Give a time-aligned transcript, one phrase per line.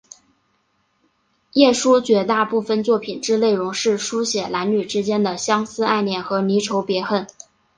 [1.53, 7.27] 晏殊绝大部分作品之内容是抒写男女之间的相思爱恋和离愁别恨。